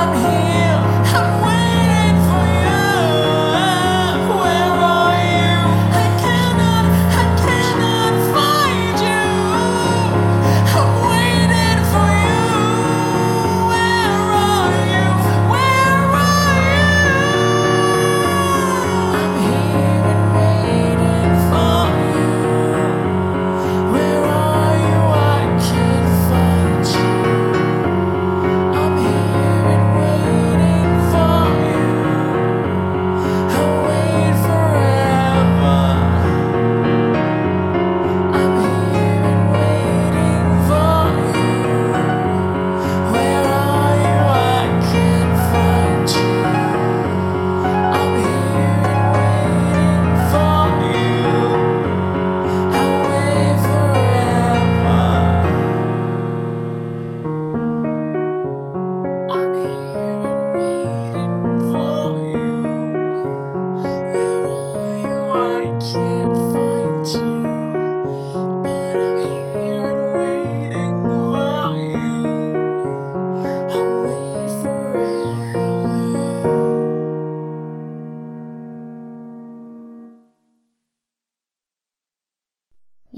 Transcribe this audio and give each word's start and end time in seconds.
I'm 0.00 0.14
here. 0.14 0.47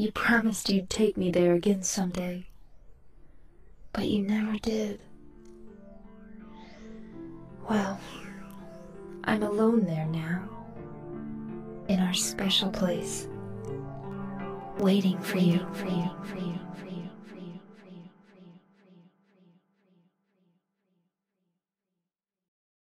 You 0.00 0.11
promised 0.12 0.70
you'd 0.70 0.88
take 0.88 1.19
me 1.19 1.31
there 1.31 1.52
again 1.52 1.82
someday. 1.82 2.47
But 3.93 4.08
you 4.08 4.23
never 4.23 4.56
did. 4.56 4.99
Well, 7.69 8.00
I'm 9.25 9.43
alone 9.43 9.85
there 9.85 10.06
now. 10.06 10.49
In 11.88 12.00
our 12.00 12.14
special 12.14 12.70
place. 12.70 13.29
Waiting 14.79 15.19
for 15.19 15.37
you, 15.37 15.67
for 15.75 15.88
you, 15.88 16.11
for 16.25 16.37
you. 16.38 16.40